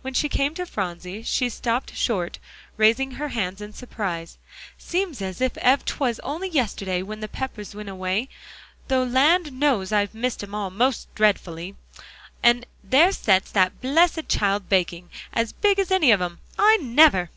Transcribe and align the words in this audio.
When 0.00 0.14
she 0.14 0.30
came 0.30 0.54
to 0.54 0.64
Phronsie, 0.64 1.22
she 1.22 1.50
stopped 1.50 1.94
short, 1.94 2.38
raising 2.78 3.10
her 3.10 3.28
hands 3.28 3.60
in 3.60 3.74
surprise. 3.74 4.38
"Seems 4.78 5.20
as 5.20 5.42
ef 5.42 5.84
'twas 5.84 6.18
only 6.20 6.48
yesterday 6.48 7.02
when 7.02 7.20
the 7.20 7.28
Peppers 7.28 7.74
went 7.74 7.90
away, 7.90 8.30
though 8.88 9.02
land 9.04 9.52
knows 9.52 9.92
I've 9.92 10.14
missed 10.14 10.42
'em 10.42 10.54
all 10.54 10.70
most 10.70 11.14
dretfully, 11.14 11.76
'an 12.42 12.64
there 12.82 13.12
sets 13.12 13.50
that 13.50 13.82
blessed 13.82 14.30
child 14.30 14.70
baking, 14.70 15.10
as 15.34 15.52
big 15.52 15.78
as 15.78 15.90
any 15.90 16.10
of 16.10 16.22
'em. 16.22 16.38
I 16.58 16.78
never!" 16.78 17.28